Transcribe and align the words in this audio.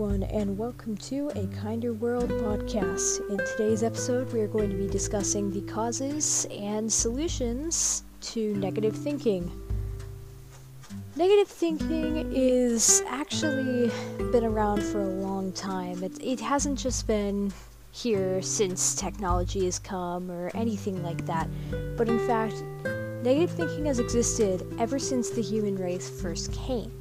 everyone, 0.00 0.22
and 0.30 0.56
welcome 0.56 0.96
to 0.96 1.28
a 1.36 1.46
Kinder 1.60 1.92
World 1.92 2.30
podcast. 2.30 3.20
In 3.28 3.36
today's 3.36 3.82
episode, 3.82 4.32
we 4.32 4.40
are 4.40 4.48
going 4.48 4.70
to 4.70 4.76
be 4.76 4.86
discussing 4.86 5.50
the 5.50 5.60
causes 5.70 6.46
and 6.50 6.90
solutions 6.90 8.02
to 8.22 8.54
negative 8.54 8.96
thinking. 8.96 9.52
Negative 11.16 11.46
thinking 11.46 12.32
is 12.32 13.02
actually 13.08 13.90
been 14.32 14.44
around 14.44 14.82
for 14.82 15.02
a 15.02 15.06
long 15.06 15.52
time. 15.52 16.02
It, 16.02 16.18
it 16.22 16.40
hasn't 16.40 16.78
just 16.78 17.06
been 17.06 17.52
here 17.92 18.40
since 18.40 18.94
technology 18.94 19.66
has 19.66 19.78
come 19.78 20.30
or 20.30 20.50
anything 20.54 21.02
like 21.02 21.26
that, 21.26 21.46
but 21.98 22.08
in 22.08 22.18
fact, 22.20 22.64
negative 23.22 23.50
thinking 23.50 23.84
has 23.84 23.98
existed 23.98 24.66
ever 24.78 24.98
since 24.98 25.28
the 25.28 25.42
human 25.42 25.76
race 25.76 26.08
first 26.08 26.54
came. 26.54 26.99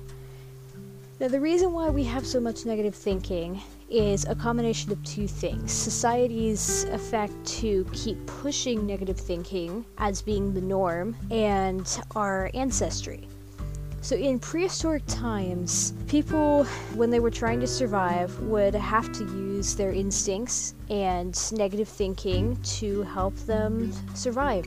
Now, 1.19 1.27
the 1.27 1.41
reason 1.41 1.73
why 1.73 1.89
we 1.89 2.05
have 2.05 2.25
so 2.25 2.39
much 2.39 2.65
negative 2.65 2.95
thinking 2.95 3.61
is 3.89 4.23
a 4.23 4.35
combination 4.35 4.93
of 4.93 5.03
two 5.03 5.27
things 5.27 5.69
society's 5.69 6.85
effect 6.85 7.33
to 7.59 7.85
keep 7.91 8.25
pushing 8.25 8.87
negative 8.87 9.17
thinking 9.17 9.83
as 9.97 10.21
being 10.21 10.53
the 10.53 10.61
norm, 10.61 11.17
and 11.29 12.01
our 12.15 12.49
ancestry. 12.53 13.27
So, 13.99 14.15
in 14.15 14.39
prehistoric 14.39 15.03
times, 15.07 15.91
people, 16.07 16.63
when 16.95 17.09
they 17.09 17.19
were 17.19 17.31
trying 17.31 17.59
to 17.59 17.67
survive, 17.67 18.39
would 18.43 18.73
have 18.73 19.11
to 19.11 19.25
use 19.25 19.75
their 19.75 19.91
instincts 19.91 20.73
and 20.89 21.37
negative 21.51 21.89
thinking 21.89 22.55
to 22.79 23.01
help 23.01 23.35
them 23.39 23.91
survive. 24.15 24.65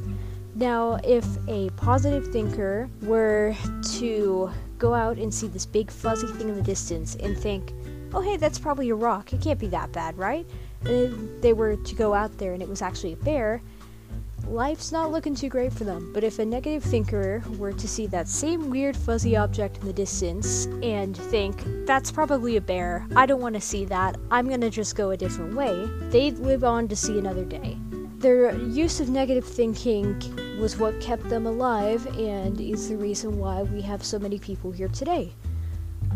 Now, 0.55 0.99
if 1.03 1.25
a 1.49 1.71
positive 1.77 2.29
thinker 2.29 2.91
were 3.01 3.57
to 3.95 4.51
go 4.83 4.93
out 4.93 5.17
and 5.17 5.33
see 5.33 5.47
this 5.47 5.65
big 5.65 5.93
fuzzy 5.93 6.27
thing 6.27 6.49
in 6.49 6.57
the 6.57 6.63
distance 6.63 7.15
and 7.23 7.39
think, 7.39 7.73
oh, 8.13 8.21
hey, 8.21 8.37
that's 8.37 8.59
probably 8.59 8.91
a 8.91 8.95
rock. 8.95 9.33
It 9.33 9.41
can't 9.41 9.59
be 9.59 9.69
that 9.69 9.93
bad, 9.93 10.19
right? 10.19 10.45
And 10.85 11.41
they 11.41 11.53
were 11.53 11.77
to 11.77 11.95
go 11.95 12.13
out 12.13 12.37
there 12.37 12.53
and 12.53 12.61
it 12.61 12.69
was 12.69 12.83
actually 12.83 13.13
a 13.13 13.17
bear, 13.17 13.63
life's 14.49 14.91
not 14.91 15.13
looking 15.13 15.37
too 15.37 15.49
great 15.49 15.73
for 15.73 15.85
them. 15.85 16.11
But 16.13 16.25
if 16.25 16.41
a 16.41 16.45
negative 16.45 16.83
thinker 16.83 17.45
were 17.59 17.73
to 17.73 17.87
see 17.87 18.09
that 18.09 18.27
same 18.27 18.71
weird 18.71 18.97
fuzzy 18.97 19.37
object 19.37 19.79
in 19.79 19.87
the 19.87 19.93
distance 19.93 20.67
and 20.83 21.17
think, 21.17 21.63
that's 21.87 22.11
probably 22.11 22.57
a 22.57 22.61
bear, 22.61 23.07
I 23.15 23.25
don't 23.25 23.41
want 23.41 23.55
to 23.55 23.61
see 23.61 23.85
that, 23.85 24.17
I'm 24.33 24.49
gonna 24.49 24.69
just 24.69 24.97
go 24.97 25.11
a 25.11 25.17
different 25.17 25.55
way, 25.55 25.89
they'd 26.11 26.39
live 26.39 26.65
on 26.65 26.89
to 26.89 26.97
see 26.97 27.21
another 27.21 27.45
day. 27.45 27.79
Their 28.19 28.57
use 28.57 28.99
of 28.99 29.09
negative 29.09 29.45
thinking 29.45 30.21
was 30.63 30.79
what 30.79 31.01
kept 31.01 31.29
them 31.29 31.45
alive 31.45 32.07
and 32.17 32.61
is 32.61 32.89
the 32.89 32.97
reason 32.97 33.37
why 33.37 33.63
we 33.65 33.81
have 33.83 34.01
so 34.05 34.17
many 34.17 34.39
people 34.39 34.71
here 34.71 34.87
today. 34.87 35.33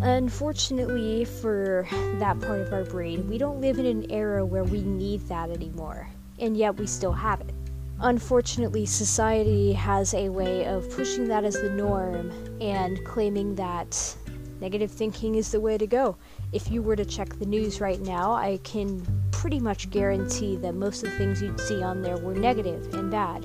Unfortunately, 0.02 1.25
for 1.25 1.84
that 2.20 2.39
part 2.39 2.61
of 2.61 2.72
our 2.72 2.84
brain, 2.84 3.28
we 3.28 3.39
don't 3.39 3.61
live 3.61 3.80
in 3.80 3.86
an 3.86 4.08
era 4.08 4.47
where 4.47 4.62
we 4.62 4.83
need 4.83 5.20
that 5.22 5.50
anymore, 5.50 6.08
and 6.39 6.56
yet 6.56 6.77
we 6.77 6.86
still 6.86 7.11
have 7.11 7.41
it. 7.41 7.52
Unfortunately, 7.98 8.86
society 8.86 9.72
has 9.72 10.14
a 10.14 10.28
way 10.28 10.64
of 10.64 10.89
pushing 10.92 11.27
that 11.27 11.42
as 11.42 11.61
the 11.61 11.70
norm 11.70 12.30
and 12.61 13.05
claiming 13.05 13.56
that 13.56 14.17
negative 14.61 14.92
thinking 14.92 15.34
is 15.34 15.50
the 15.50 15.61
way 15.61 15.77
to 15.77 15.89
go. 15.89 16.17
If 16.52 16.70
you 16.70 16.83
were 16.83 16.94
to 16.94 17.05
check 17.05 17.36
the 17.36 17.47
news 17.47 17.80
right 17.80 18.00
now, 18.00 18.30
I 18.30 18.61
can 18.62 19.05
pretty 19.33 19.58
much 19.58 19.91
guarantee 19.91 20.55
that 20.58 20.77
most 20.77 21.02
of 21.02 21.11
the 21.11 21.19
things 21.19 21.42
you'd 21.42 21.61
see 21.61 21.83
on 21.83 22.00
there 22.00 22.17
were 22.19 22.34
negative 22.34 22.94
and 22.94 23.11
bad 23.11 23.44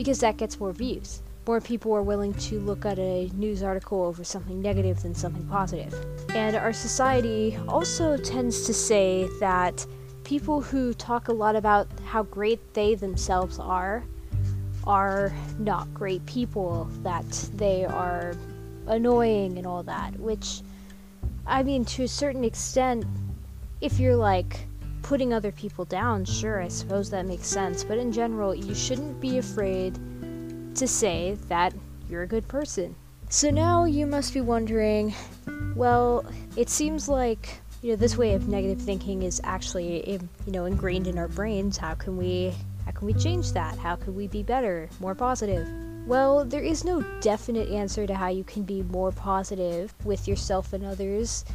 because 0.00 0.20
that 0.20 0.38
gets 0.38 0.58
more 0.58 0.72
views. 0.72 1.20
More 1.46 1.60
people 1.60 1.92
are 1.92 2.02
willing 2.02 2.32
to 2.32 2.58
look 2.60 2.86
at 2.86 2.98
a 2.98 3.28
news 3.34 3.62
article 3.62 4.02
over 4.02 4.24
something 4.24 4.62
negative 4.62 5.02
than 5.02 5.14
something 5.14 5.46
positive. 5.48 5.94
And 6.30 6.56
our 6.56 6.72
society 6.72 7.58
also 7.68 8.16
tends 8.16 8.64
to 8.64 8.72
say 8.72 9.28
that 9.40 9.86
people 10.24 10.62
who 10.62 10.94
talk 10.94 11.28
a 11.28 11.34
lot 11.34 11.54
about 11.54 11.86
how 12.06 12.22
great 12.22 12.72
they 12.72 12.94
themselves 12.94 13.58
are 13.58 14.02
are 14.86 15.34
not 15.58 15.92
great 15.92 16.24
people, 16.24 16.88
that 17.02 17.30
they 17.56 17.84
are 17.84 18.32
annoying 18.86 19.58
and 19.58 19.66
all 19.66 19.82
that, 19.82 20.18
which, 20.18 20.62
I 21.46 21.62
mean, 21.62 21.84
to 21.84 22.04
a 22.04 22.08
certain 22.08 22.42
extent, 22.42 23.04
if 23.82 24.00
you're 24.00 24.16
like 24.16 24.60
putting 25.10 25.34
other 25.34 25.50
people 25.50 25.84
down, 25.86 26.24
sure, 26.24 26.62
I 26.62 26.68
suppose 26.68 27.10
that 27.10 27.26
makes 27.26 27.48
sense. 27.48 27.82
But 27.82 27.98
in 27.98 28.12
general, 28.12 28.54
you 28.54 28.76
shouldn't 28.76 29.20
be 29.20 29.38
afraid 29.38 29.98
to 30.76 30.86
say 30.86 31.36
that 31.48 31.74
you're 32.08 32.22
a 32.22 32.28
good 32.28 32.46
person. 32.46 32.94
So 33.28 33.50
now 33.50 33.86
you 33.86 34.06
must 34.06 34.32
be 34.32 34.40
wondering 34.40 35.12
well, 35.74 36.24
it 36.56 36.70
seems 36.70 37.08
like 37.08 37.60
you 37.82 37.90
know 37.90 37.96
this 37.96 38.16
way 38.16 38.34
of 38.34 38.46
negative 38.46 38.80
thinking 38.80 39.24
is 39.24 39.40
actually 39.42 40.12
you 40.46 40.52
know 40.52 40.66
ingrained 40.66 41.08
in 41.08 41.18
our 41.18 41.28
brains 41.28 41.76
how 41.76 41.94
can 41.94 42.16
we 42.16 42.54
how 42.84 42.92
can 42.92 43.06
we 43.06 43.14
change 43.14 43.52
that 43.52 43.78
how 43.78 43.96
can 43.96 44.14
we 44.14 44.26
be 44.26 44.42
better 44.42 44.86
more 45.00 45.14
positive 45.14 45.66
well 46.06 46.44
there 46.44 46.60
is 46.60 46.84
no 46.84 47.00
definite 47.22 47.70
answer 47.70 48.06
to 48.06 48.14
how 48.14 48.28
you 48.28 48.44
can 48.44 48.64
be 48.64 48.82
more 48.82 49.10
positive 49.12 49.94
with 50.04 50.28
yourself 50.28 50.74
and 50.74 50.84
others 50.84 51.46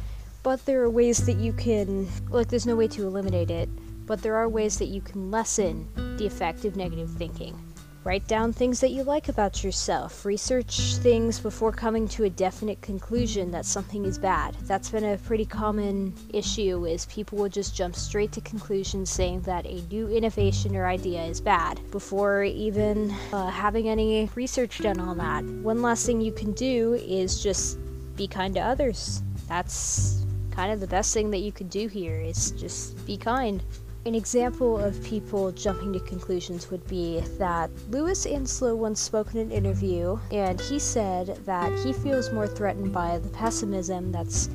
but 0.46 0.64
there 0.64 0.80
are 0.80 0.88
ways 0.88 1.26
that 1.26 1.38
you 1.38 1.52
can, 1.52 2.06
like, 2.30 2.46
there's 2.46 2.66
no 2.66 2.76
way 2.76 2.86
to 2.86 3.04
eliminate 3.04 3.50
it, 3.50 3.68
but 4.06 4.22
there 4.22 4.36
are 4.36 4.48
ways 4.48 4.78
that 4.78 4.84
you 4.84 5.00
can 5.00 5.28
lessen 5.28 5.88
the 6.18 6.24
effect 6.24 6.64
of 6.64 6.76
negative 6.76 7.10
thinking. 7.10 7.58
Write 8.04 8.28
down 8.28 8.52
things 8.52 8.78
that 8.78 8.92
you 8.92 9.02
like 9.02 9.28
about 9.28 9.64
yourself. 9.64 10.24
Research 10.24 10.98
things 10.98 11.40
before 11.40 11.72
coming 11.72 12.06
to 12.06 12.22
a 12.22 12.30
definite 12.30 12.80
conclusion 12.80 13.50
that 13.50 13.66
something 13.66 14.04
is 14.04 14.18
bad. 14.18 14.54
That's 14.68 14.88
been 14.88 15.02
a 15.02 15.18
pretty 15.18 15.46
common 15.46 16.14
issue 16.32 16.86
is 16.86 17.06
people 17.06 17.38
will 17.38 17.48
just 17.48 17.74
jump 17.74 17.96
straight 17.96 18.30
to 18.30 18.40
conclusions 18.40 19.10
saying 19.10 19.40
that 19.40 19.66
a 19.66 19.82
new 19.90 20.06
innovation 20.06 20.76
or 20.76 20.86
idea 20.86 21.24
is 21.24 21.40
bad 21.40 21.80
before 21.90 22.44
even 22.44 23.10
uh, 23.32 23.50
having 23.50 23.88
any 23.88 24.30
research 24.36 24.78
done 24.78 25.00
on 25.00 25.18
that. 25.18 25.42
One 25.64 25.82
last 25.82 26.06
thing 26.06 26.20
you 26.20 26.30
can 26.30 26.52
do 26.52 26.94
is 26.94 27.42
just 27.42 27.78
be 28.14 28.28
kind 28.28 28.54
to 28.54 28.60
others. 28.60 29.22
That's 29.48 30.25
kind 30.56 30.72
of 30.72 30.80
the 30.80 30.86
best 30.86 31.12
thing 31.12 31.30
that 31.30 31.40
you 31.40 31.52
could 31.52 31.68
do 31.68 31.86
here 31.86 32.18
is 32.18 32.52
just 32.52 33.06
be 33.06 33.14
kind. 33.14 33.62
An 34.06 34.14
example 34.14 34.78
of 34.78 35.02
people 35.04 35.52
jumping 35.52 35.92
to 35.92 36.00
conclusions 36.00 36.70
would 36.70 36.86
be 36.86 37.20
that 37.36 37.68
Louis 37.90 38.24
Anslow 38.24 38.74
once 38.74 38.98
spoke 38.98 39.34
in 39.34 39.40
an 39.40 39.52
interview, 39.52 40.18
and 40.32 40.58
he 40.58 40.78
said 40.78 41.38
that 41.44 41.70
he 41.80 41.92
feels 41.92 42.32
more 42.32 42.46
threatened 42.46 42.90
by 42.90 43.18
the 43.18 43.28
pessimism 43.28 44.10
that's 44.10 44.48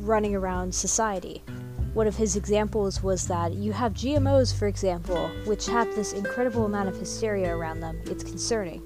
running 0.00 0.34
around 0.34 0.74
society. 0.74 1.42
One 1.94 2.06
of 2.06 2.16
his 2.16 2.36
examples 2.36 3.02
was 3.02 3.26
that 3.28 3.54
you 3.54 3.72
have 3.72 3.94
GMOs, 3.94 4.54
for 4.54 4.66
example, 4.66 5.30
which 5.46 5.64
have 5.68 5.86
this 5.94 6.12
incredible 6.12 6.66
amount 6.66 6.90
of 6.90 6.98
hysteria 6.98 7.56
around 7.56 7.80
them. 7.80 7.98
It's 8.04 8.22
concerning 8.22 8.82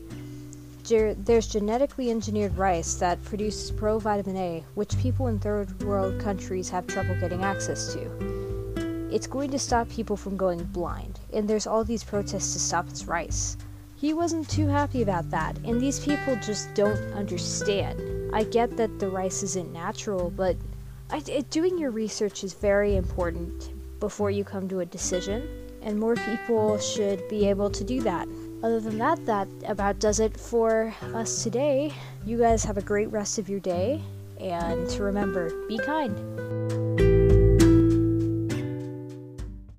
there's 0.91 1.47
genetically 1.47 2.11
engineered 2.11 2.56
rice 2.59 2.95
that 2.95 3.23
produces 3.25 3.71
provitamin 3.71 4.37
A, 4.37 4.65
which 4.75 4.99
people 4.99 5.28
in 5.28 5.39
third 5.39 5.83
world 5.83 6.21
countries 6.21 6.69
have 6.71 6.87
trouble 6.87 7.15
getting 7.21 7.45
access 7.45 7.93
to. 7.95 9.09
It's 9.12 9.27
going 9.27 9.50
to 9.50 9.59
stop 9.59 9.89
people 9.89 10.17
from 10.17 10.37
going 10.37 10.65
blind, 10.65 11.21
and 11.33 11.49
there's 11.49 11.67
all 11.67 11.84
these 11.84 12.03
protests 12.05 12.53
to 12.55 12.59
stop 12.59 12.89
this 12.89 13.06
rice. 13.06 13.56
He 13.97 14.12
wasn't 14.15 14.49
too 14.49 14.67
happy 14.67 15.03
about 15.03 15.31
that, 15.31 15.56
and 15.59 15.81
these 15.81 16.00
people 16.00 16.34
just 16.37 16.75
don't 16.75 17.12
understand. 17.12 18.00
I 18.34 18.45
get 18.45 18.77
that 18.77 18.99
the 18.99 19.11
rice 19.11 19.43
isn't 19.43 19.73
natural, 19.73 20.31
but 20.31 20.56
I, 21.11 21.23
it, 21.29 21.50
doing 21.50 21.79
your 21.79 21.91
research 21.91 22.43
is 22.43 22.55
very 22.55 22.97
important 22.97 23.73
before 24.00 24.31
you 24.31 24.43
come 24.43 24.69
to 24.69 24.81
a 24.81 24.87
decision, 24.87 25.49
and 25.83 25.99
more 25.99 26.17
people 26.17 26.79
should 26.79 27.29
be 27.29 27.49
able 27.49 27.71
to 27.71 27.84
do 27.84 28.00
that. 28.03 28.27
Other 28.62 28.81
than 28.81 28.98
that, 28.98 29.25
that 29.26 29.48
about 29.66 29.98
does 29.98 30.21
it 30.21 30.38
for 30.38 30.94
us 31.14 31.43
today. 31.43 31.93
You 32.26 32.38
guys 32.38 32.64
have 32.64 32.76
a 32.76 32.82
great 32.82 33.11
rest 33.11 33.38
of 33.38 33.49
your 33.49 33.61
day, 33.61 34.02
and 34.38 34.90
remember, 35.00 35.67
be 35.67 35.79
kind. 35.79 36.80